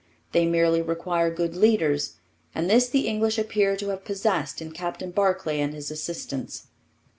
They 0.31 0.47
merely 0.47 0.81
require 0.81 1.29
good 1.29 1.55
leaders, 1.55 2.13
and 2.55 2.67
this 2.67 2.89
the 2.89 3.07
English 3.07 3.37
appear 3.37 3.77
to 3.77 3.89
have 3.89 4.03
possessed 4.03 4.59
in 4.59 4.71
Captain 4.71 5.11
Barclay 5.11 5.59
and 5.61 5.75
his 5.75 5.91
assistants. 5.91 6.65